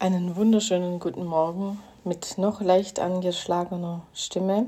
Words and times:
Einen 0.00 0.36
wunderschönen 0.36 1.00
guten 1.00 1.24
Morgen 1.24 1.80
mit 2.04 2.38
noch 2.38 2.60
leicht 2.60 3.00
angeschlagener 3.00 4.02
Stimme. 4.14 4.66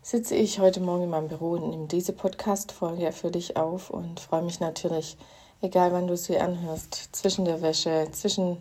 Sitze 0.00 0.34
ich 0.34 0.60
heute 0.60 0.80
Morgen 0.80 1.02
in 1.02 1.10
meinem 1.10 1.28
Büro 1.28 1.50
und 1.50 1.68
nehme 1.68 1.88
diese 1.88 2.14
Podcast-Folge 2.14 3.12
für 3.12 3.30
dich 3.30 3.58
auf 3.58 3.90
und 3.90 4.20
freue 4.20 4.40
mich 4.40 4.60
natürlich, 4.60 5.18
egal 5.60 5.92
wann 5.92 6.06
du 6.06 6.16
sie 6.16 6.38
anhörst, 6.38 7.14
zwischen 7.14 7.44
der 7.44 7.60
Wäsche, 7.60 8.08
zwischen 8.12 8.56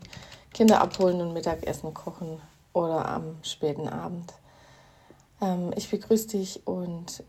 Kinder 0.54 0.82
abholen 0.82 1.22
und 1.22 1.32
Mittagessen 1.32 1.94
kochen 1.94 2.42
oder 2.74 3.08
am 3.08 3.38
späten 3.42 3.88
Abend. 3.88 4.34
Ähm, 5.42 5.72
ich 5.78 5.90
begrüße 5.90 6.28
dich 6.28 6.68
und 6.68 7.24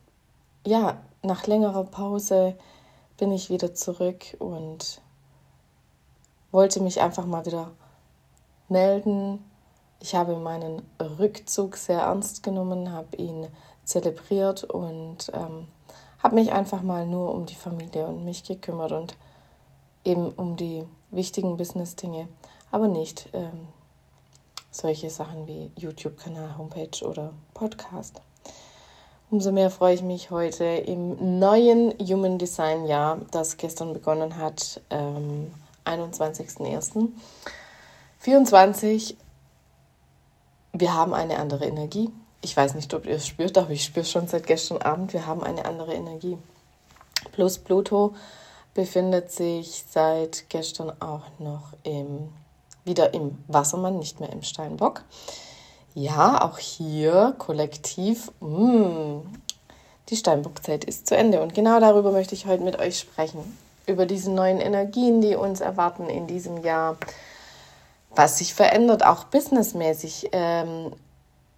ja, 0.66 1.00
nach 1.22 1.46
längerer 1.46 1.84
Pause 1.84 2.56
bin 3.16 3.30
ich 3.30 3.48
wieder 3.48 3.74
zurück 3.74 4.24
und 4.40 5.00
wollte 6.50 6.82
mich 6.82 7.00
einfach 7.00 7.26
mal 7.26 7.46
wieder 7.46 7.70
melden. 8.74 9.38
Ich 10.00 10.16
habe 10.16 10.36
meinen 10.36 10.82
Rückzug 11.00 11.76
sehr 11.76 12.00
ernst 12.00 12.42
genommen, 12.42 12.92
habe 12.92 13.16
ihn 13.16 13.46
zelebriert 13.84 14.64
und 14.64 15.30
ähm, 15.32 15.68
habe 16.18 16.34
mich 16.34 16.52
einfach 16.52 16.82
mal 16.82 17.06
nur 17.06 17.32
um 17.32 17.46
die 17.46 17.54
Familie 17.54 18.04
und 18.06 18.24
mich 18.24 18.42
gekümmert 18.42 18.90
und 18.90 19.16
eben 20.04 20.30
um 20.32 20.56
die 20.56 20.84
wichtigen 21.12 21.56
Business-Dinge, 21.56 22.26
aber 22.72 22.88
nicht 22.88 23.28
ähm, 23.32 23.68
solche 24.72 25.08
Sachen 25.08 25.46
wie 25.46 25.70
YouTube-Kanal, 25.76 26.58
Homepage 26.58 27.06
oder 27.06 27.32
Podcast. 27.54 28.20
Umso 29.30 29.52
mehr 29.52 29.70
freue 29.70 29.94
ich 29.94 30.02
mich 30.02 30.32
heute 30.32 30.64
im 30.64 31.38
neuen 31.38 31.94
Human 32.00 32.38
Design 32.38 32.86
Jahr, 32.86 33.20
das 33.30 33.56
gestern 33.56 33.92
begonnen 33.92 34.36
hat, 34.36 34.80
ähm, 34.90 35.54
21.01. 35.84 37.10
24. 38.24 39.18
Wir 40.72 40.94
haben 40.94 41.12
eine 41.12 41.38
andere 41.38 41.66
Energie. 41.66 42.10
Ich 42.40 42.56
weiß 42.56 42.74
nicht, 42.74 42.94
ob 42.94 43.04
ihr 43.04 43.16
es 43.16 43.26
spürt, 43.26 43.58
aber 43.58 43.70
ich 43.70 43.84
spüre 43.84 44.06
schon 44.06 44.28
seit 44.28 44.46
gestern 44.46 44.78
Abend, 44.78 45.12
wir 45.12 45.26
haben 45.26 45.42
eine 45.42 45.66
andere 45.66 45.92
Energie. 45.92 46.38
Plus 47.32 47.58
Pluto 47.58 48.14
befindet 48.72 49.30
sich 49.30 49.84
seit 49.90 50.48
gestern 50.48 50.90
auch 51.02 51.24
noch 51.38 51.74
im, 51.82 52.30
wieder 52.86 53.12
im 53.12 53.44
Wassermann, 53.46 53.98
nicht 53.98 54.20
mehr 54.20 54.32
im 54.32 54.42
Steinbock. 54.42 55.02
Ja, 55.94 56.42
auch 56.42 56.56
hier 56.56 57.34
kollektiv, 57.36 58.32
mh, 58.40 58.48
mm, 58.48 59.34
die 60.08 60.16
Steinbockzeit 60.16 60.84
ist 60.84 61.08
zu 61.08 61.14
Ende. 61.14 61.42
Und 61.42 61.54
genau 61.54 61.78
darüber 61.78 62.10
möchte 62.10 62.34
ich 62.34 62.46
heute 62.46 62.64
mit 62.64 62.78
euch 62.78 62.98
sprechen. 62.98 63.58
Über 63.86 64.06
diese 64.06 64.30
neuen 64.30 64.62
Energien, 64.62 65.20
die 65.20 65.36
uns 65.36 65.60
erwarten 65.60 66.08
in 66.08 66.26
diesem 66.26 66.64
Jahr 66.64 66.96
was 68.16 68.38
sich 68.38 68.54
verändert, 68.54 69.04
auch 69.04 69.24
businessmäßig, 69.24 70.30
ähm, 70.32 70.92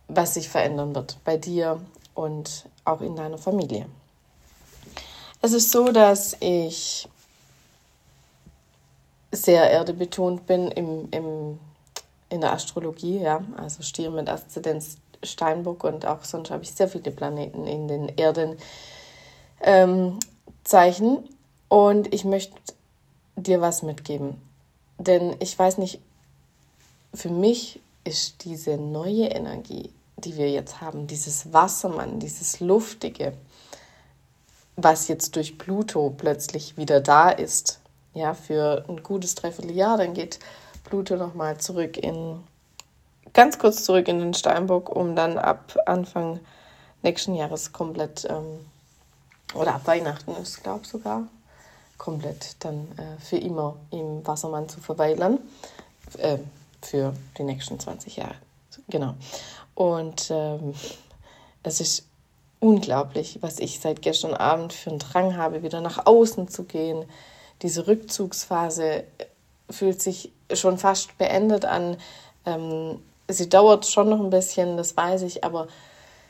was 0.09 0.35
sich 0.35 0.49
verändern 0.49 0.95
wird 0.95 1.19
bei 1.25 1.37
dir 1.37 1.81
und 2.15 2.67
auch 2.85 3.01
in 3.01 3.17
deiner 3.17 3.39
Familie. 3.39 3.87
Es 5.43 5.53
ist 5.53 5.71
so, 5.71 5.93
dass 5.93 6.37
ich 6.41 7.09
sehr 9.33 9.71
erdebetont 9.71 10.47
bin 10.47 10.71
im, 10.71 11.09
im, 11.11 11.59
in 12.31 12.41
der 12.41 12.53
Astrologie, 12.53 13.19
ja, 13.19 13.43
also 13.57 13.83
Stier 13.83 14.11
mit 14.11 14.29
Aszendenz 14.29 14.97
Steinbock 15.23 15.85
und 15.85 16.07
auch 16.07 16.25
sonst 16.25 16.51
habe 16.51 16.63
ich 16.63 16.73
sehr 16.73 16.89
viele 16.89 17.11
Planeten 17.11 17.67
in 17.67 17.89
den 17.89 18.09
Erdenzeichen. 18.17 18.59
Ähm, 19.61 20.19
und 21.69 22.15
ich 22.15 22.25
möchte 22.25 22.55
dir 23.37 23.61
was 23.61 23.83
mitgeben. 23.83 24.41
Denn 24.99 25.37
ich 25.41 25.59
weiß 25.59 25.79
nicht, 25.79 26.01
für 27.17 27.31
mich 27.31 27.81
ist 28.05 28.45
diese 28.45 28.77
neue 28.77 29.27
Energie, 29.27 29.91
die 30.17 30.37
wir 30.37 30.51
jetzt 30.51 30.81
haben, 30.81 31.07
dieses 31.07 31.53
Wassermann, 31.53 32.21
dieses 32.21 32.61
Luftige, 32.61 33.33
was 34.77 35.09
jetzt 35.09 35.35
durch 35.37 35.59
Pluto 35.59 36.15
plötzlich 36.17 36.77
wieder 36.77 37.01
da 37.01 37.31
ist, 37.31 37.81
ja, 38.15 38.35
für 38.35 38.85
ein 38.89 39.03
gutes 39.03 39.35
Dreivierteljahr, 39.35 39.99
dann 39.99 40.15
geht 40.15 40.39
Pluto 40.85 41.17
nochmal 41.17 41.59
zurück 41.59 41.97
in, 41.97 42.41
ganz 43.33 43.59
kurz 43.59 43.85
zurück 43.85 44.09
in 44.09 44.19
den 44.19 44.35
Steinbock, 44.35 44.95
um 44.95 45.17
dann 45.17 45.39
ab 45.39 45.77
Anfang 45.87 46.41
nächsten 47.03 47.35
Jahres 47.35 47.73
komplett, 47.73 48.27
ähm, 48.29 48.61
oder 49.55 49.75
ab 49.75 49.87
Weihnachten 49.87 50.33
ist, 50.43 50.63
glaube 50.63 50.81
ich 50.83 50.89
sogar, 50.89 51.27
komplett 51.99 52.57
dann 52.61 52.89
äh, 52.97 53.21
für 53.21 53.39
immer 53.39 53.77
im 53.91 54.27
Wassermann 54.27 54.69
zu 54.69 54.81
verweilen. 54.81 55.39
Äh, 56.19 56.39
für 56.87 57.15
die 57.39 57.43
nächsten 57.43 57.79
20 57.79 58.17
Jahre. 58.17 58.37
Genau. 58.89 59.15
Und 59.75 60.31
ähm, 60.31 60.75
es 61.63 61.81
ist 61.81 62.07
unglaublich, 62.61 63.39
was 63.43 63.59
ich 63.59 63.81
seit 63.81 64.03
gestern 64.03 64.35
Abend 64.35 64.73
für 64.73 64.91
einen 64.91 64.99
Drang 64.99 65.37
habe, 65.37 65.63
wieder 65.63 65.81
nach 65.81 66.07
außen 66.07 66.49
zu 66.49 66.65
gehen. 66.65 67.05
Diese 67.63 67.87
Rückzugsphase 67.87 69.05
fühlt 69.69 70.01
sich 70.01 70.33
schon 70.53 70.79
fast 70.79 71.19
beendet 71.19 71.65
an. 71.65 71.97
Ähm, 72.45 73.01
sie 73.29 73.49
dauert 73.49 73.87
schon 73.87 74.09
noch 74.09 74.21
ein 74.21 74.31
bisschen, 74.31 74.77
das 74.77 74.97
weiß 74.97 75.23
ich, 75.23 75.45
aber 75.45 75.69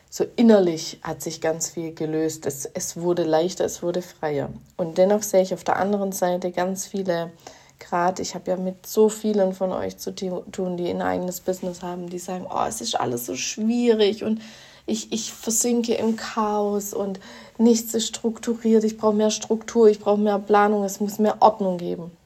so 0.09 0.25
innerlich 0.37 0.99
hat 1.03 1.21
sich 1.21 1.41
ganz 1.41 1.71
viel 1.71 1.93
gelöst. 1.93 2.47
Es, 2.47 2.65
es 2.65 2.97
wurde 2.97 3.25
leichter, 3.25 3.65
es 3.65 3.83
wurde 3.83 4.03
freier. 4.03 4.51
Und 4.77 4.99
dennoch 4.99 5.23
sehe 5.23 5.43
ich 5.43 5.53
auf 5.53 5.65
der 5.65 5.77
anderen 5.77 6.13
Seite 6.13 6.53
ganz 6.53 6.87
viele 6.87 7.33
gerade, 7.79 8.23
ich 8.23 8.35
habe 8.35 8.51
ja 8.51 8.57
mit 8.57 8.87
so 8.87 9.09
vielen 9.09 9.53
von 9.53 9.73
euch 9.73 9.99
zu 9.99 10.15
tun, 10.15 10.77
die 10.77 10.89
ein 10.89 11.03
eigenes 11.03 11.41
Business 11.41 11.83
haben, 11.83 12.09
die 12.09 12.19
sagen, 12.19 12.47
oh, 12.49 12.65
es 12.67 12.81
ist 12.81 12.99
alles 12.99 13.27
so 13.27 13.37
schwierig 13.37 14.25
und 14.25 14.41
ich, 14.87 15.13
ich 15.13 15.33
versinke 15.33 15.95
im 15.95 16.17
Chaos 16.17 16.95
und 16.95 17.19
nichts 17.59 17.93
ist 17.95 18.07
strukturiert, 18.07 18.85
ich 18.85 18.97
brauche 18.97 19.15
mehr 19.15 19.31
Struktur, 19.31 19.89
ich 19.89 19.99
brauche 19.99 20.21
mehr 20.21 20.39
Planung, 20.39 20.85
es 20.85 21.01
muss 21.01 21.19
mehr 21.19 21.39
Ordnung 21.41 21.77
geben. 21.77 22.17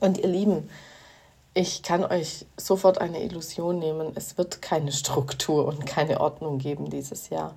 Und 0.00 0.18
ihr 0.18 0.28
Lieben, 0.28 0.68
ich 1.54 1.82
kann 1.82 2.04
euch 2.04 2.46
sofort 2.56 2.98
eine 2.98 3.22
Illusion 3.22 3.78
nehmen, 3.78 4.12
es 4.16 4.36
wird 4.36 4.62
keine 4.62 4.92
Struktur 4.92 5.66
und 5.66 5.86
keine 5.86 6.20
Ordnung 6.20 6.58
geben 6.58 6.90
dieses 6.90 7.28
Jahr. 7.30 7.54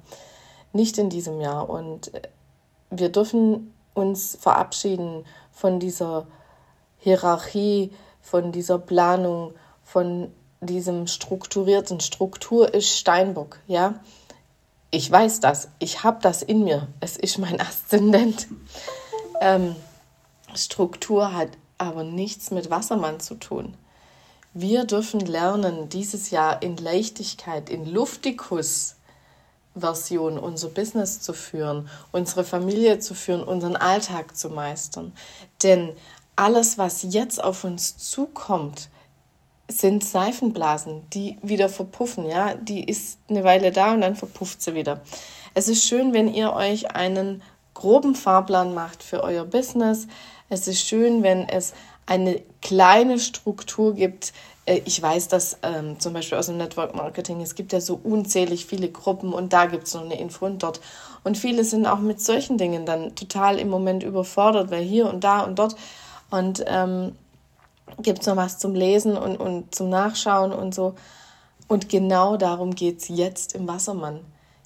Nicht 0.74 0.98
in 0.98 1.10
diesem 1.10 1.42
Jahr. 1.42 1.70
Und 1.70 2.12
wir 2.92 3.10
dürfen 3.10 3.74
uns 3.94 4.38
verabschieden 4.40 5.26
von 5.52 5.80
dieser 5.80 6.28
Hierarchie, 7.06 7.92
von 8.20 8.52
dieser 8.52 8.80
Planung, 8.80 9.54
von 9.84 10.32
diesem 10.60 11.06
strukturierten 11.06 12.00
Struktur 12.00 12.74
ist 12.74 12.90
Steinbock, 12.90 13.60
ja. 13.68 14.00
Ich 14.90 15.12
weiß 15.12 15.40
das, 15.40 15.68
ich 15.78 16.04
habe 16.04 16.18
das 16.24 16.42
in 16.42 16.64
mir, 16.64 16.88
es 17.02 17.16
ist 17.16 17.38
mein 17.38 17.62
Aszendent. 17.62 18.48
Ähm, 19.40 19.76
Struktur 20.56 21.32
hat 21.32 21.50
aber 21.78 22.04
nichts 22.04 22.50
mit 22.50 22.72
Wassermann 22.72 23.20
zu 23.20 23.36
tun. 23.36 23.78
Wir 24.56 24.86
dürfen 24.86 25.20
lernen, 25.20 25.90
dieses 25.90 26.32
Jahr 26.32 26.64
in 26.64 26.76
Leichtigkeit, 26.76 27.70
in 27.70 27.86
Luftikus 27.86 28.96
Version 29.76 30.40
unser 30.40 30.70
Business 30.70 31.20
zu 31.20 31.34
führen, 31.34 31.90
unsere 32.12 32.44
Familie 32.44 33.00
zu 33.00 33.14
führen, 33.14 33.44
unseren 33.44 33.76
Alltag 33.76 34.36
zu 34.36 34.50
meistern. 34.50 35.12
Denn 35.64 35.92
alles, 36.36 36.78
was 36.78 37.04
jetzt 37.04 37.44
auf 37.44 37.64
uns 37.64 37.98
zukommt, 37.98 38.90
sind 39.68 40.04
Seifenblasen, 40.04 41.10
die 41.12 41.38
wieder 41.42 41.70
verpuffen, 41.70 42.28
ja, 42.28 42.54
die 42.54 42.84
ist 42.84 43.18
eine 43.30 43.44
Weile 43.44 43.72
da 43.72 43.94
und 43.94 44.02
dann 44.02 44.16
verpufft 44.16 44.62
sie 44.62 44.76
wieder. 44.76 45.02
Es 45.54 45.68
ist 45.68 45.86
schön, 45.86 46.14
wenn 46.14 46.32
ihr 46.32 46.54
euch 46.54 46.92
einen 46.92 47.42
groben 47.74 48.16
Fahrplan 48.16 48.74
macht 48.74 49.02
für 49.02 49.24
euer 49.24 49.46
Business. 49.46 50.08
Es 50.50 50.68
ist 50.68 50.86
schön, 50.86 51.24
wenn 51.24 51.50
es 51.50 51.74
eine 52.06 52.42
kleine 52.62 53.20
Struktur 53.20 53.96
gibt. 53.96 54.34
Äh, 54.66 54.82
ich 54.86 55.02
weiß 55.02 55.28
dass 55.30 55.58
ähm, 55.64 56.00
zum 56.00 56.14
Beispiel 56.14 56.38
aus 56.38 56.48
dem 56.48 56.58
Network 56.58 56.96
Marketing, 56.96 57.42
es 57.42 57.56
gibt 57.56 57.74
ja 57.74 57.82
so 57.82 58.00
unzählig 58.04 58.66
viele 58.66 58.90
Gruppen 58.90 59.34
und 59.34 59.54
da 59.54 59.66
gibt 59.66 59.88
es 59.88 59.94
noch 59.94 60.04
eine 60.04 60.20
Info 60.20 60.46
und 60.46 60.62
dort. 60.62 60.80
Und 61.24 61.38
viele 61.38 61.64
sind 61.64 61.88
auch 61.88 62.00
mit 62.00 62.22
solchen 62.22 62.58
Dingen 62.58 62.86
dann 62.86 63.16
total 63.16 63.58
im 63.58 63.70
Moment 63.70 64.04
überfordert, 64.04 64.70
weil 64.70 64.84
hier 64.84 65.10
und 65.10 65.24
da 65.24 65.42
und 65.42 65.58
dort 65.58 65.76
und 66.36 66.64
ähm, 66.68 67.16
gibt 68.02 68.20
es 68.20 68.28
noch 68.28 68.36
was 68.36 68.60
zum 68.60 68.76
Lesen 68.76 69.18
und, 69.18 69.38
und 69.38 69.74
zum 69.74 69.90
Nachschauen 69.90 70.52
und 70.52 70.76
so. 70.76 70.96
Und 71.68 71.90
genau 71.90 72.38
darum 72.38 72.76
geht 72.76 73.00
es 73.02 73.08
jetzt 73.08 73.56
im 73.56 73.68
Wassermann. 73.68 74.20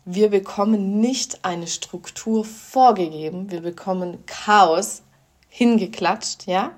Wir 0.05 0.29
bekommen 0.29 0.99
nicht 0.99 1.45
eine 1.45 1.67
Struktur 1.67 2.43
vorgegeben, 2.43 3.51
wir 3.51 3.61
bekommen 3.61 4.25
Chaos 4.25 5.03
hingeklatscht, 5.49 6.47
ja? 6.47 6.71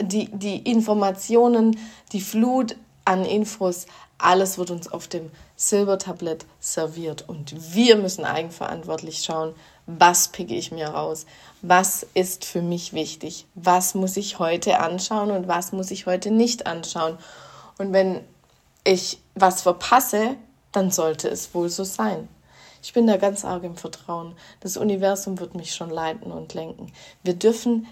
Die, 0.00 0.30
die 0.32 0.58
Informationen, 0.58 1.76
die 2.12 2.20
Flut 2.20 2.76
an 3.10 3.24
Infos, 3.24 3.86
alles 4.18 4.56
wird 4.56 4.70
uns 4.70 4.86
auf 4.86 5.08
dem 5.08 5.32
Silbertablett 5.56 6.46
serviert 6.60 7.28
und 7.28 7.74
wir 7.74 7.96
müssen 7.96 8.24
eigenverantwortlich 8.24 9.24
schauen, 9.24 9.52
was 9.86 10.28
picke 10.28 10.54
ich 10.54 10.70
mir 10.70 10.88
raus, 10.88 11.26
was 11.60 12.06
ist 12.14 12.44
für 12.44 12.62
mich 12.62 12.92
wichtig, 12.92 13.46
was 13.56 13.96
muss 13.96 14.16
ich 14.16 14.38
heute 14.38 14.78
anschauen 14.78 15.32
und 15.32 15.48
was 15.48 15.72
muss 15.72 15.90
ich 15.90 16.06
heute 16.06 16.30
nicht 16.30 16.68
anschauen. 16.68 17.18
Und 17.78 17.92
wenn 17.92 18.20
ich 18.84 19.18
was 19.34 19.62
verpasse, 19.62 20.36
dann 20.70 20.92
sollte 20.92 21.28
es 21.28 21.52
wohl 21.52 21.68
so 21.68 21.82
sein. 21.82 22.28
Ich 22.82 22.92
bin 22.92 23.08
da 23.08 23.16
ganz 23.16 23.44
arg 23.44 23.64
im 23.64 23.76
Vertrauen. 23.76 24.36
Das 24.60 24.76
Universum 24.76 25.40
wird 25.40 25.56
mich 25.56 25.74
schon 25.74 25.90
leiten 25.90 26.30
und 26.30 26.54
lenken. 26.54 26.92
Wir 27.24 27.34
dürfen 27.34 27.88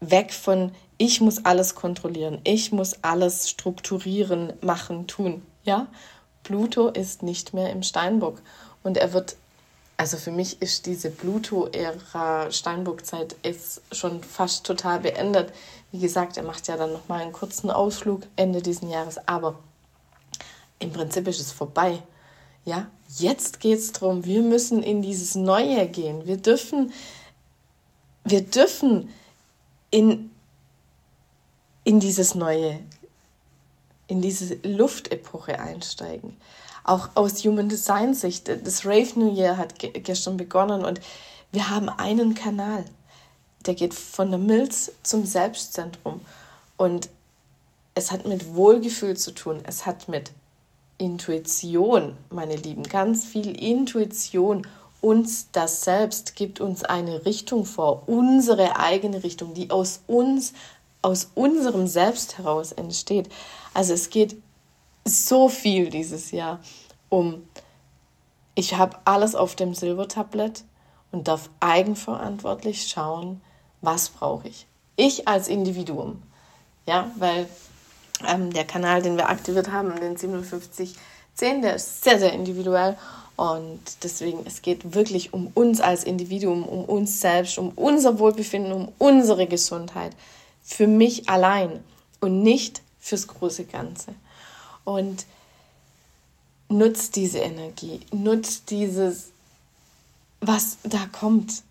weg 0.00 0.32
von 0.32 0.72
ich 0.96 1.20
muss 1.20 1.44
alles 1.44 1.74
kontrollieren, 1.74 2.40
ich 2.44 2.72
muss 2.72 3.02
alles 3.02 3.48
strukturieren, 3.48 4.52
machen, 4.60 5.06
tun. 5.06 5.42
Ja, 5.64 5.86
Pluto 6.42 6.88
ist 6.88 7.22
nicht 7.22 7.54
mehr 7.54 7.70
im 7.70 7.82
Steinbock 7.82 8.40
und 8.82 8.96
er 8.96 9.12
wird 9.12 9.36
also 9.98 10.16
für 10.16 10.30
mich 10.30 10.62
ist 10.62 10.86
diese 10.86 11.10
Pluto-Ära 11.10 12.52
Steinbock-Zeit 12.52 13.34
ist 13.42 13.82
schon 13.90 14.22
fast 14.22 14.64
total 14.64 15.00
beendet. 15.00 15.52
Wie 15.90 15.98
gesagt, 15.98 16.36
er 16.36 16.44
macht 16.44 16.68
ja 16.68 16.76
dann 16.76 16.92
noch 16.92 17.08
mal 17.08 17.20
einen 17.20 17.32
kurzen 17.32 17.68
Ausflug 17.68 18.22
Ende 18.36 18.62
diesen 18.62 18.88
Jahres, 18.88 19.18
aber 19.26 19.58
im 20.78 20.92
Prinzip 20.92 21.26
ist 21.26 21.40
es 21.40 21.50
vorbei. 21.50 22.00
Ja, 22.64 22.86
jetzt 23.18 23.58
geht 23.58 23.78
es 23.80 23.90
darum, 23.90 24.24
wir 24.24 24.42
müssen 24.42 24.84
in 24.84 25.02
dieses 25.02 25.34
Neue 25.34 25.88
gehen. 25.88 26.26
Wir 26.26 26.36
dürfen, 26.36 26.92
wir 28.24 28.42
dürfen 28.42 29.12
in, 29.90 30.30
in 31.84 32.00
dieses 32.00 32.34
Neue, 32.34 32.80
in 34.06 34.20
diese 34.20 34.54
Luftepoche 34.62 35.58
einsteigen. 35.58 36.36
Auch 36.84 37.10
aus 37.14 37.44
Human 37.44 37.68
Design 37.68 38.14
Sicht, 38.14 38.48
das 38.48 38.86
Rave 38.86 39.18
New 39.18 39.34
Year 39.34 39.56
hat 39.56 39.78
ge 39.78 39.90
gestern 39.90 40.36
begonnen 40.36 40.84
und 40.84 41.00
wir 41.52 41.68
haben 41.70 41.88
einen 41.88 42.34
Kanal, 42.34 42.84
der 43.66 43.74
geht 43.74 43.94
von 43.94 44.30
der 44.30 44.38
Milz 44.38 44.92
zum 45.02 45.26
Selbstzentrum 45.26 46.20
und 46.76 47.10
es 47.94 48.12
hat 48.12 48.26
mit 48.26 48.54
Wohlgefühl 48.54 49.16
zu 49.16 49.32
tun, 49.32 49.60
es 49.64 49.84
hat 49.84 50.08
mit 50.08 50.32
Intuition, 50.98 52.16
meine 52.30 52.56
Lieben, 52.56 52.82
ganz 52.82 53.24
viel 53.24 53.60
Intuition. 53.60 54.66
Uns 55.00 55.48
das 55.52 55.82
Selbst 55.82 56.34
gibt 56.34 56.60
uns 56.60 56.82
eine 56.84 57.24
Richtung 57.24 57.64
vor, 57.64 58.02
unsere 58.06 58.78
eigene 58.78 59.22
Richtung, 59.22 59.54
die 59.54 59.70
aus 59.70 60.00
uns, 60.06 60.52
aus 61.02 61.30
unserem 61.34 61.86
Selbst 61.86 62.38
heraus 62.38 62.72
entsteht. 62.72 63.28
Also 63.74 63.94
es 63.94 64.10
geht 64.10 64.36
so 65.04 65.48
viel 65.48 65.90
dieses 65.90 66.30
Jahr 66.32 66.60
um, 67.08 67.46
ich 68.54 68.74
habe 68.74 68.98
alles 69.04 69.34
auf 69.34 69.54
dem 69.54 69.72
Silbertablett 69.72 70.64
und 71.12 71.28
darf 71.28 71.48
eigenverantwortlich 71.60 72.88
schauen, 72.88 73.40
was 73.80 74.08
brauche 74.08 74.48
ich. 74.48 74.66
Ich 74.96 75.28
als 75.28 75.48
Individuum. 75.48 76.22
Ja, 76.86 77.10
weil 77.16 77.48
ähm, 78.26 78.52
der 78.52 78.64
Kanal, 78.64 79.02
den 79.02 79.16
wir 79.16 79.28
aktiviert 79.28 79.70
haben, 79.70 79.94
den 80.00 80.18
5710, 80.18 81.62
der 81.62 81.76
ist 81.76 82.02
sehr, 82.02 82.18
sehr 82.18 82.32
individuell. 82.32 82.96
Und 83.38 84.02
deswegen, 84.02 84.40
es 84.46 84.62
geht 84.62 84.96
wirklich 84.96 85.32
um 85.32 85.52
uns 85.54 85.80
als 85.80 86.02
Individuum, 86.02 86.64
um 86.64 86.84
uns 86.84 87.20
selbst, 87.20 87.56
um 87.56 87.70
unser 87.76 88.18
Wohlbefinden, 88.18 88.72
um 88.72 88.88
unsere 88.98 89.46
Gesundheit. 89.46 90.10
Für 90.64 90.88
mich 90.88 91.28
allein 91.28 91.78
und 92.20 92.42
nicht 92.42 92.82
fürs 92.98 93.28
große 93.28 93.66
Ganze. 93.66 94.12
Und 94.82 95.24
nutzt 96.68 97.14
diese 97.14 97.38
Energie, 97.38 98.00
nutzt 98.10 98.70
dieses, 98.70 99.28
was 100.40 100.78
da 100.82 101.06
kommt. 101.12 101.62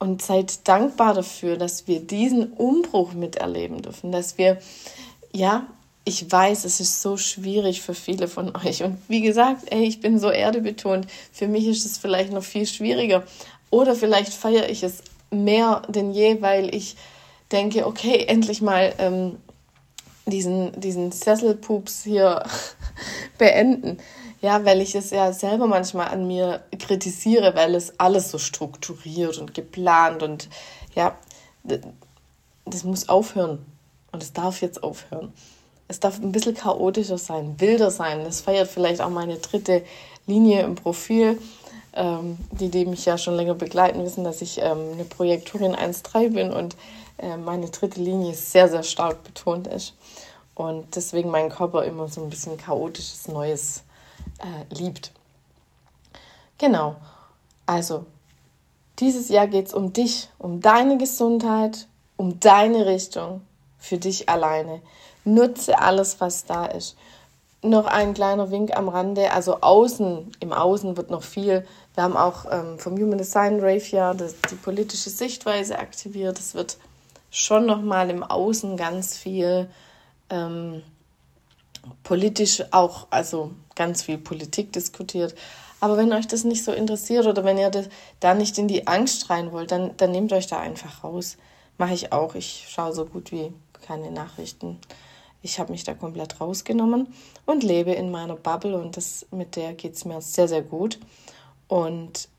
Und 0.00 0.20
seid 0.20 0.66
dankbar 0.66 1.14
dafür, 1.14 1.56
dass 1.56 1.86
wir 1.86 2.00
diesen 2.00 2.54
Umbruch 2.54 3.12
miterleben 3.12 3.82
dürfen, 3.82 4.10
dass 4.10 4.36
wir 4.36 4.60
ja 5.32 5.68
ich 6.04 6.30
weiß, 6.30 6.64
es 6.64 6.80
ist 6.80 7.00
so 7.00 7.16
schwierig 7.16 7.80
für 7.80 7.94
viele 7.94 8.28
von 8.28 8.54
euch. 8.56 8.82
Und 8.82 8.98
wie 9.08 9.22
gesagt, 9.22 9.72
ey, 9.72 9.84
ich 9.84 10.00
bin 10.00 10.18
so 10.18 10.28
erdebetont. 10.28 11.06
Für 11.32 11.48
mich 11.48 11.66
ist 11.66 11.86
es 11.86 11.96
vielleicht 11.96 12.32
noch 12.32 12.44
viel 12.44 12.66
schwieriger. 12.66 13.24
Oder 13.70 13.94
vielleicht 13.94 14.32
feiere 14.32 14.68
ich 14.68 14.82
es 14.82 15.02
mehr 15.30 15.82
denn 15.88 16.12
je, 16.12 16.42
weil 16.42 16.74
ich 16.74 16.96
denke, 17.52 17.86
okay, 17.86 18.24
endlich 18.28 18.60
mal 18.60 18.94
ähm, 18.98 19.38
diesen, 20.26 20.78
diesen 20.78 21.10
Sesselpups 21.10 22.04
hier 22.04 22.44
beenden. 23.38 23.98
Ja, 24.42 24.62
weil 24.66 24.82
ich 24.82 24.94
es 24.94 25.08
ja 25.08 25.32
selber 25.32 25.66
manchmal 25.66 26.08
an 26.08 26.26
mir 26.26 26.62
kritisiere, 26.78 27.54
weil 27.54 27.74
es 27.74 27.98
alles 27.98 28.30
so 28.30 28.36
strukturiert 28.36 29.38
und 29.38 29.54
geplant 29.54 30.22
und 30.22 30.50
ja, 30.94 31.16
das 32.66 32.84
muss 32.84 33.08
aufhören. 33.08 33.64
Und 34.12 34.22
es 34.22 34.34
darf 34.34 34.60
jetzt 34.60 34.82
aufhören 34.82 35.32
es 35.88 36.00
darf 36.00 36.20
ein 36.20 36.32
bisschen 36.32 36.54
chaotischer 36.54 37.18
sein, 37.18 37.54
wilder 37.58 37.90
sein. 37.90 38.24
Das 38.24 38.40
feiert 38.40 38.68
vielleicht 38.68 39.00
auch 39.00 39.10
meine 39.10 39.36
dritte 39.36 39.82
Linie 40.26 40.62
im 40.62 40.74
Profil. 40.74 41.38
Ähm, 41.96 42.38
die, 42.50 42.70
die 42.70 42.86
mich 42.86 43.04
ja 43.04 43.16
schon 43.16 43.36
länger 43.36 43.54
begleiten, 43.54 44.04
wissen, 44.04 44.24
dass 44.24 44.42
ich 44.42 44.60
ähm, 44.60 44.94
eine 44.94 45.04
Projektorin 45.04 45.76
1.3 45.76 46.32
bin 46.32 46.52
und 46.52 46.74
äh, 47.18 47.36
meine 47.36 47.68
dritte 47.68 48.00
Linie 48.00 48.34
sehr, 48.34 48.68
sehr 48.68 48.82
stark 48.82 49.22
betont 49.22 49.68
ist. 49.68 49.94
Und 50.56 50.96
deswegen 50.96 51.30
mein 51.30 51.50
Körper 51.50 51.84
immer 51.84 52.08
so 52.08 52.20
ein 52.20 52.30
bisschen 52.30 52.56
chaotisches 52.56 53.28
Neues 53.28 53.84
äh, 54.40 54.74
liebt. 54.74 55.12
Genau. 56.58 56.96
Also, 57.66 58.06
dieses 58.98 59.28
Jahr 59.28 59.46
geht 59.46 59.68
es 59.68 59.74
um 59.74 59.92
dich, 59.92 60.28
um 60.38 60.60
deine 60.60 60.98
Gesundheit, 60.98 61.86
um 62.16 62.40
deine 62.40 62.86
Richtung, 62.86 63.42
für 63.78 63.98
dich 63.98 64.28
alleine. 64.28 64.80
Nutze 65.24 65.78
alles, 65.78 66.20
was 66.20 66.44
da 66.44 66.66
ist. 66.66 66.96
Noch 67.62 67.86
ein 67.86 68.12
kleiner 68.12 68.50
Wink 68.50 68.76
am 68.76 68.88
Rande, 68.88 69.32
also 69.32 69.60
außen, 69.62 70.32
im 70.40 70.52
Außen 70.52 70.98
wird 70.98 71.10
noch 71.10 71.22
viel. 71.22 71.66
Wir 71.94 72.04
haben 72.04 72.16
auch 72.16 72.44
ähm, 72.50 72.78
vom 72.78 72.94
Human 72.98 73.16
Design 73.16 73.58
Rave 73.60 74.14
das, 74.18 74.34
die 74.50 74.56
politische 74.56 75.08
Sichtweise 75.08 75.78
aktiviert. 75.78 76.38
Es 76.38 76.54
wird 76.54 76.76
schon 77.30 77.64
noch 77.64 77.80
mal 77.80 78.10
im 78.10 78.22
Außen 78.22 78.76
ganz 78.76 79.16
viel 79.16 79.68
ähm, 80.28 80.82
politisch 82.02 82.62
auch, 82.70 83.06
also 83.10 83.52
ganz 83.74 84.02
viel 84.02 84.18
Politik 84.18 84.72
diskutiert. 84.72 85.34
Aber 85.80 85.96
wenn 85.96 86.12
euch 86.12 86.26
das 86.26 86.44
nicht 86.44 86.64
so 86.64 86.72
interessiert 86.72 87.26
oder 87.26 87.44
wenn 87.44 87.58
ihr 87.58 87.70
das, 87.70 87.88
da 88.20 88.34
nicht 88.34 88.56
in 88.58 88.68
die 88.68 88.86
Angst 88.86 89.28
rein 89.30 89.52
wollt, 89.52 89.70
dann, 89.70 89.96
dann 89.96 90.12
nehmt 90.12 90.32
euch 90.32 90.46
da 90.46 90.58
einfach 90.58 91.04
raus. 91.04 91.36
Mache 91.76 91.94
ich 91.94 92.12
auch. 92.12 92.34
Ich 92.34 92.66
schaue 92.68 92.92
so 92.92 93.04
gut 93.04 93.32
wie 93.32 93.52
keine 93.86 94.10
Nachrichten. 94.10 94.78
Ich 95.44 95.60
habe 95.60 95.72
mich 95.72 95.84
da 95.84 95.92
komplett 95.92 96.40
rausgenommen 96.40 97.06
und 97.44 97.62
lebe 97.62 97.92
in 97.92 98.10
meiner 98.10 98.34
Bubble 98.34 98.78
und 98.78 98.96
das, 98.96 99.26
mit 99.30 99.56
der 99.56 99.74
geht 99.74 99.92
es 99.92 100.06
mir 100.06 100.22
sehr, 100.22 100.48
sehr 100.48 100.62
gut. 100.62 100.98
Und 101.68 102.30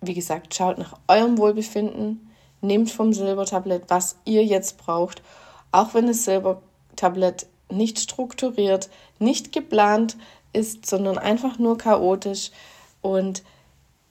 wie 0.00 0.14
gesagt, 0.14 0.54
schaut 0.54 0.78
nach 0.78 0.96
eurem 1.08 1.36
Wohlbefinden, 1.36 2.30
nehmt 2.60 2.92
vom 2.92 3.12
Silbertablett, 3.12 3.86
was 3.88 4.18
ihr 4.24 4.44
jetzt 4.44 4.78
braucht, 4.78 5.20
auch 5.72 5.94
wenn 5.94 6.06
das 6.06 6.24
Silbertablett 6.24 7.48
nicht 7.72 7.98
strukturiert, 7.98 8.88
nicht 9.18 9.50
geplant 9.50 10.16
ist, 10.52 10.86
sondern 10.86 11.18
einfach 11.18 11.58
nur 11.58 11.76
chaotisch. 11.76 12.52
Und 13.02 13.42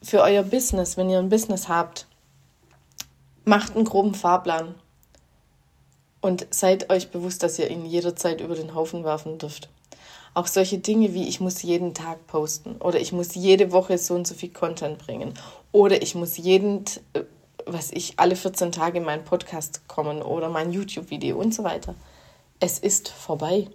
für 0.01 0.21
euer 0.21 0.43
Business, 0.43 0.97
wenn 0.97 1.09
ihr 1.09 1.19
ein 1.19 1.29
Business 1.29 1.69
habt, 1.69 2.07
macht 3.45 3.73
einen 3.73 3.85
groben 3.85 4.15
Fahrplan. 4.15 4.75
Und 6.25 6.47
seid 6.49 6.89
euch 6.89 7.11
bewusst, 7.11 7.43
dass 7.43 7.59
ihr 7.59 7.69
ihn 7.69 7.85
jederzeit 7.85 8.41
über 8.41 8.55
den 8.55 8.73
Haufen 8.73 9.03
werfen 9.03 9.37
dürft. 9.37 9.69
Auch 10.33 10.47
solche 10.47 10.79
Dinge 10.79 11.13
wie 11.13 11.27
ich 11.27 11.39
muss 11.39 11.61
jeden 11.61 11.93
Tag 11.93 12.25
posten 12.25 12.77
oder 12.77 12.99
ich 12.99 13.11
muss 13.11 13.35
jede 13.35 13.71
Woche 13.71 13.99
so 13.99 14.15
und 14.15 14.25
so 14.25 14.33
viel 14.33 14.49
Content 14.49 14.97
bringen 14.97 15.35
oder 15.71 16.01
ich 16.01 16.15
muss 16.15 16.35
jeden, 16.37 16.83
äh, 17.13 17.21
was 17.67 17.91
ich, 17.91 18.15
alle 18.17 18.35
14 18.35 18.71
Tage 18.71 18.97
in 18.97 19.03
meinen 19.03 19.23
Podcast 19.23 19.87
kommen 19.87 20.23
oder 20.23 20.49
mein 20.49 20.71
YouTube-Video 20.71 21.37
und 21.37 21.53
so 21.53 21.63
weiter. 21.63 21.93
Es 22.59 22.79
ist 22.79 23.07
vorbei. 23.09 23.67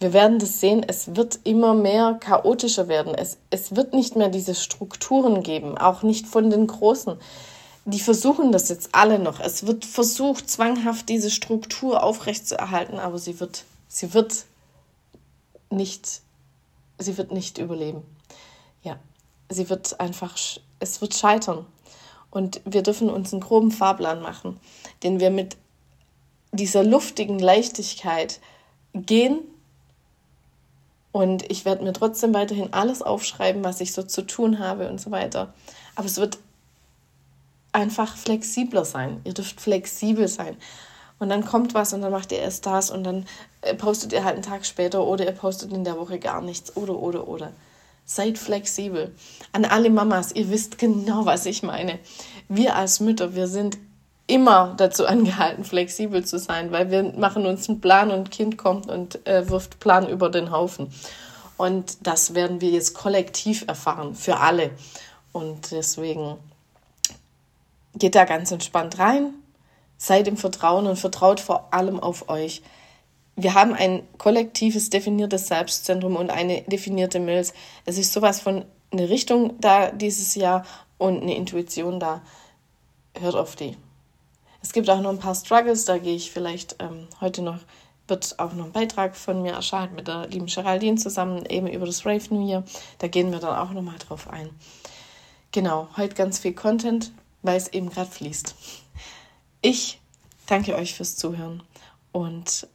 Wir 0.00 0.12
werden 0.12 0.38
das 0.38 0.60
sehen, 0.60 0.84
es 0.86 1.16
wird 1.16 1.40
immer 1.44 1.72
mehr 1.72 2.18
chaotischer 2.20 2.88
werden. 2.88 3.14
Es, 3.14 3.38
es 3.48 3.74
wird 3.74 3.94
nicht 3.94 4.16
mehr 4.16 4.28
diese 4.28 4.54
Strukturen 4.54 5.42
geben, 5.42 5.78
auch 5.78 6.02
nicht 6.02 6.26
von 6.26 6.50
den 6.50 6.66
Großen 6.66 7.16
die 7.88 8.00
versuchen 8.00 8.52
das 8.52 8.68
jetzt 8.68 8.90
alle 8.92 9.18
noch. 9.18 9.40
Es 9.40 9.66
wird 9.66 9.86
versucht, 9.86 10.50
zwanghaft 10.50 11.08
diese 11.08 11.30
Struktur 11.30 12.02
aufrechtzuerhalten, 12.02 12.98
aber 12.98 13.18
sie 13.18 13.40
wird, 13.40 13.64
sie 13.88 14.12
wird 14.12 14.44
nicht, 15.70 16.20
sie 16.98 17.16
wird 17.16 17.32
nicht 17.32 17.56
überleben. 17.56 18.02
Ja, 18.82 18.98
sie 19.48 19.70
wird 19.70 20.00
einfach, 20.00 20.36
es 20.80 21.00
wird 21.00 21.14
scheitern. 21.14 21.64
Und 22.30 22.60
wir 22.66 22.82
dürfen 22.82 23.08
uns 23.08 23.32
einen 23.32 23.40
groben 23.40 23.70
Fahrplan 23.70 24.20
machen, 24.20 24.60
den 25.02 25.18
wir 25.18 25.30
mit 25.30 25.56
dieser 26.52 26.84
luftigen 26.84 27.38
Leichtigkeit 27.38 28.38
gehen. 28.92 29.38
Und 31.10 31.50
ich 31.50 31.64
werde 31.64 31.84
mir 31.84 31.94
trotzdem 31.94 32.34
weiterhin 32.34 32.74
alles 32.74 33.00
aufschreiben, 33.00 33.64
was 33.64 33.80
ich 33.80 33.94
so 33.94 34.02
zu 34.02 34.26
tun 34.26 34.58
habe 34.58 34.90
und 34.90 35.00
so 35.00 35.10
weiter. 35.10 35.54
Aber 35.94 36.04
es 36.04 36.18
wird 36.18 36.38
einfach 37.78 38.16
flexibler 38.16 38.84
sein. 38.84 39.20
Ihr 39.24 39.34
dürft 39.34 39.60
flexibel 39.60 40.28
sein. 40.28 40.56
Und 41.18 41.30
dann 41.30 41.44
kommt 41.44 41.74
was 41.74 41.92
und 41.92 42.02
dann 42.02 42.12
macht 42.12 42.30
ihr 42.32 42.38
erst 42.38 42.66
das 42.66 42.90
und 42.90 43.04
dann 43.04 43.26
äh, 43.62 43.74
postet 43.74 44.12
ihr 44.12 44.24
halt 44.24 44.34
einen 44.34 44.42
Tag 44.42 44.66
später 44.66 45.04
oder 45.04 45.24
ihr 45.24 45.32
postet 45.32 45.72
in 45.72 45.84
der 45.84 45.98
Woche 45.98 46.18
gar 46.18 46.40
nichts 46.42 46.76
oder, 46.76 46.96
oder, 46.96 47.26
oder. 47.26 47.52
Seid 48.04 48.38
flexibel. 48.38 49.14
An 49.52 49.64
alle 49.64 49.90
Mamas, 49.90 50.32
ihr 50.32 50.50
wisst 50.50 50.78
genau, 50.78 51.26
was 51.26 51.46
ich 51.46 51.62
meine. 51.62 51.98
Wir 52.48 52.76
als 52.76 53.00
Mütter, 53.00 53.34
wir 53.34 53.48
sind 53.48 53.78
immer 54.26 54.74
dazu 54.76 55.06
angehalten, 55.06 55.64
flexibel 55.64 56.24
zu 56.24 56.38
sein, 56.38 56.70
weil 56.70 56.90
wir 56.90 57.02
machen 57.02 57.46
uns 57.46 57.68
einen 57.68 57.80
Plan 57.80 58.10
und 58.10 58.30
Kind 58.30 58.56
kommt 58.56 58.88
und 58.88 59.26
äh, 59.26 59.48
wirft 59.48 59.80
Plan 59.80 60.08
über 60.08 60.30
den 60.30 60.50
Haufen. 60.50 60.92
Und 61.56 62.06
das 62.06 62.34
werden 62.34 62.60
wir 62.60 62.70
jetzt 62.70 62.94
kollektiv 62.94 63.64
erfahren, 63.66 64.14
für 64.14 64.38
alle. 64.38 64.70
Und 65.32 65.72
deswegen 65.72 66.36
geht 67.94 68.14
da 68.14 68.24
ganz 68.24 68.50
entspannt 68.50 68.98
rein, 68.98 69.34
seid 69.96 70.28
im 70.28 70.36
Vertrauen 70.36 70.86
und 70.86 70.96
vertraut 70.96 71.40
vor 71.40 71.72
allem 71.72 72.00
auf 72.00 72.28
euch. 72.28 72.62
Wir 73.36 73.54
haben 73.54 73.72
ein 73.74 74.02
kollektives, 74.18 74.90
definiertes 74.90 75.46
Selbstzentrum 75.46 76.16
und 76.16 76.30
eine 76.30 76.62
definierte 76.62 77.20
Milz. 77.20 77.52
Es 77.84 77.98
ist 77.98 78.12
sowas 78.12 78.40
von 78.40 78.64
eine 78.90 79.08
Richtung 79.08 79.60
da 79.60 79.90
dieses 79.90 80.34
Jahr 80.34 80.64
und 80.98 81.22
eine 81.22 81.36
Intuition 81.36 82.00
da. 82.00 82.22
Hört 83.18 83.36
auf 83.36 83.56
die. 83.56 83.76
Es 84.60 84.72
gibt 84.72 84.90
auch 84.90 85.00
noch 85.00 85.10
ein 85.10 85.18
paar 85.18 85.34
Struggles, 85.34 85.84
da 85.84 85.98
gehe 85.98 86.16
ich 86.16 86.32
vielleicht 86.32 86.76
ähm, 86.80 87.06
heute 87.20 87.42
noch, 87.42 87.58
wird 88.08 88.38
auch 88.38 88.54
noch 88.54 88.66
ein 88.66 88.72
Beitrag 88.72 89.16
von 89.16 89.42
mir 89.42 89.52
erscheinen 89.52 89.94
mit 89.94 90.08
der 90.08 90.26
lieben 90.26 90.46
Geraldine 90.46 90.96
zusammen, 90.96 91.46
eben 91.46 91.68
über 91.68 91.86
das 91.86 92.04
Rave 92.04 92.34
New 92.34 92.46
Year. 92.46 92.64
Da 92.98 93.06
gehen 93.06 93.30
wir 93.30 93.38
dann 93.38 93.56
auch 93.56 93.70
nochmal 93.70 93.98
drauf 93.98 94.28
ein. 94.28 94.50
Genau, 95.52 95.88
heute 95.96 96.14
ganz 96.14 96.40
viel 96.40 96.54
Content, 96.54 97.12
weil 97.42 97.56
es 97.56 97.68
eben 97.68 97.90
gerade 97.90 98.10
fließt. 98.10 98.54
Ich 99.60 100.00
danke 100.46 100.74
euch 100.76 100.94
fürs 100.94 101.16
Zuhören 101.16 101.62
und 102.12 102.66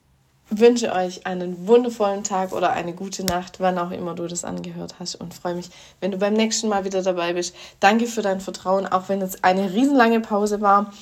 wünsche 0.50 0.94
euch 0.94 1.26
einen 1.26 1.68
wundervollen 1.68 2.24
Tag 2.24 2.52
oder 2.52 2.72
eine 2.72 2.94
gute 2.94 3.24
Nacht, 3.24 3.60
wann 3.60 3.78
auch 3.78 3.92
immer 3.92 4.14
du 4.14 4.28
das 4.28 4.44
angehört 4.44 4.96
hast 5.00 5.16
und 5.16 5.34
freue 5.34 5.56
mich, 5.56 5.70
wenn 6.00 6.12
du 6.12 6.18
beim 6.18 6.34
nächsten 6.34 6.68
Mal 6.68 6.86
wieder 6.86 7.02
dabei 7.02 7.34
bist. 7.34 7.56
Danke 7.80 8.06
für 8.08 8.22
dein 8.22 8.42
Vertrauen, 8.42 8.86
auch 8.86 9.10
wenn 9.10 9.22
es 9.22 9.44
eine 9.44 9.74
riesenlange 9.74 10.20
Pause 10.20 10.62
war 10.62 10.94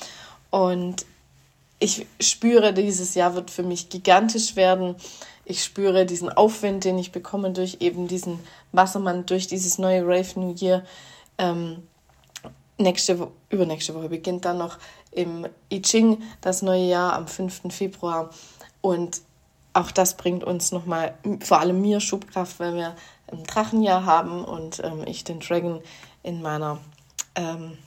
und 0.49 1.05
ich 1.79 2.05
spüre, 2.19 2.73
dieses 2.73 3.15
Jahr 3.15 3.33
wird 3.33 3.49
für 3.49 3.63
mich 3.63 3.89
gigantisch 3.89 4.55
werden. 4.55 4.95
Ich 5.45 5.63
spüre 5.63 6.05
diesen 6.05 6.29
Aufwind, 6.29 6.83
den 6.83 6.99
ich 6.99 7.11
bekomme 7.11 7.49
durch 7.51 7.77
eben 7.79 8.07
diesen 8.07 8.39
Wassermann, 8.71 9.25
durch 9.25 9.47
dieses 9.47 9.79
neue 9.79 10.03
Rave 10.05 10.39
New 10.39 10.53
Year. 10.53 10.85
Ähm, 11.39 11.81
nächste 12.81 13.19
Wo 13.19 13.31
übernächste 13.49 13.95
Woche 13.95 14.09
beginnt 14.09 14.45
dann 14.45 14.57
noch 14.57 14.77
im 15.11 15.47
I 15.71 15.81
Ching 15.81 16.21
das 16.41 16.61
neue 16.61 16.85
Jahr 16.85 17.13
am 17.13 17.27
5. 17.27 17.63
Februar. 17.69 18.29
Und 18.81 19.21
auch 19.73 19.91
das 19.91 20.17
bringt 20.17 20.43
uns 20.43 20.71
nochmal, 20.71 21.15
vor 21.41 21.59
allem 21.59 21.81
mir, 21.81 21.99
Schubkraft, 21.99 22.59
weil 22.59 22.75
wir 22.75 22.95
ein 23.31 23.43
Drachenjahr 23.43 24.05
haben 24.05 24.43
und 24.43 24.81
ähm, 24.83 25.03
ich 25.05 25.23
den 25.23 25.39
Dragon 25.39 25.81
in 26.23 26.41
meiner 26.41 26.79
ähm, 27.35 27.77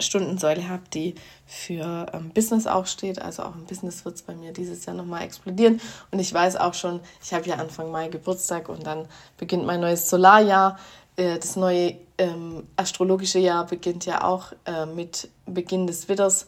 Stundensäule 0.00 0.68
habe, 0.68 0.82
die 0.92 1.14
für 1.46 2.06
ähm, 2.12 2.30
Business 2.30 2.66
auch 2.66 2.86
steht. 2.86 3.20
Also 3.20 3.42
auch 3.44 3.54
im 3.54 3.64
Business 3.66 4.04
wird 4.04 4.16
es 4.16 4.22
bei 4.22 4.34
mir 4.34 4.52
dieses 4.52 4.84
Jahr 4.86 4.96
nochmal 4.96 5.22
explodieren. 5.22 5.80
Und 6.10 6.18
ich 6.18 6.32
weiß 6.32 6.56
auch 6.56 6.74
schon, 6.74 7.00
ich 7.22 7.32
habe 7.32 7.48
ja 7.48 7.56
Anfang 7.56 7.90
Mai 7.90 8.08
Geburtstag 8.08 8.68
und 8.68 8.86
dann 8.86 9.06
beginnt 9.36 9.66
mein 9.66 9.80
neues 9.80 10.08
Solarjahr. 10.08 10.78
Äh, 11.20 11.38
das 11.38 11.56
neue 11.56 11.96
ähm, 12.16 12.66
astrologische 12.76 13.38
Jahr 13.38 13.66
beginnt 13.66 14.06
ja 14.06 14.24
auch 14.24 14.52
äh, 14.64 14.86
mit 14.86 15.28
Beginn 15.44 15.86
des 15.86 16.08
Witters 16.08 16.46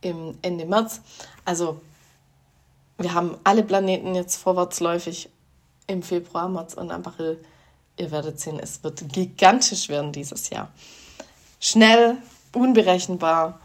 im 0.00 0.38
Ende 0.40 0.64
März. 0.64 1.02
Also 1.44 1.80
wir 2.96 3.12
haben 3.12 3.36
alle 3.44 3.62
Planeten 3.62 4.14
jetzt 4.14 4.36
vorwärtsläufig 4.36 5.28
im 5.88 6.02
Februar, 6.02 6.48
März 6.48 6.72
und 6.72 6.90
April. 6.90 7.44
Ihr 7.98 8.10
werdet 8.10 8.40
sehen, 8.40 8.58
es 8.58 8.82
wird 8.82 9.12
gigantisch 9.12 9.90
werden 9.90 10.10
dieses 10.10 10.48
Jahr. 10.48 10.70
Schnell, 11.60 12.16
unberechenbar 12.54 13.60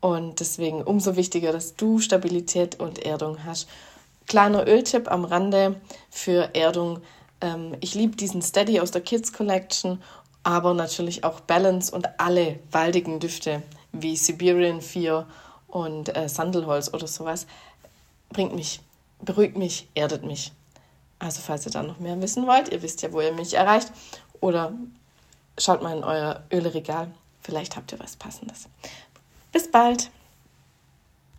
und 0.00 0.40
deswegen 0.40 0.82
umso 0.82 1.16
wichtiger, 1.16 1.52
dass 1.52 1.76
du 1.76 1.98
Stabilität 1.98 2.80
und 2.80 2.98
Erdung 3.04 3.44
hast. 3.44 3.68
Kleiner 4.26 4.66
Öltipp 4.66 5.10
am 5.10 5.26
Rande 5.26 5.78
für 6.10 6.54
Erdung. 6.54 7.02
Ähm, 7.40 7.76
ich 7.80 7.94
liebe 7.94 8.16
diesen 8.16 8.42
Steady 8.42 8.80
aus 8.80 8.90
der 8.90 9.00
Kids 9.00 9.32
Collection, 9.32 10.02
aber 10.42 10.74
natürlich 10.74 11.24
auch 11.24 11.40
Balance 11.40 11.94
und 11.94 12.08
alle 12.20 12.58
waldigen 12.70 13.20
Düfte 13.20 13.62
wie 13.92 14.16
Siberian 14.16 14.80
4 14.80 15.26
und 15.68 16.16
äh, 16.16 16.28
Sandelholz 16.28 16.92
oder 16.92 17.06
sowas. 17.06 17.46
Bringt 18.30 18.54
mich, 18.54 18.80
beruhigt 19.20 19.56
mich, 19.56 19.88
erdet 19.94 20.24
mich. 20.24 20.52
Also 21.18 21.40
falls 21.40 21.66
ihr 21.66 21.72
da 21.72 21.82
noch 21.82 21.98
mehr 21.98 22.20
wissen 22.20 22.46
wollt, 22.46 22.70
ihr 22.70 22.82
wisst 22.82 23.02
ja, 23.02 23.12
wo 23.12 23.20
ihr 23.20 23.32
mich 23.32 23.54
erreicht. 23.54 23.90
Oder 24.40 24.72
schaut 25.58 25.82
mal 25.82 25.96
in 25.96 26.04
euer 26.04 26.44
Ölregal. 26.52 27.10
Vielleicht 27.42 27.76
habt 27.76 27.92
ihr 27.92 27.98
was 27.98 28.16
Passendes. 28.16 28.68
Bis 29.52 29.70
bald! 29.70 30.10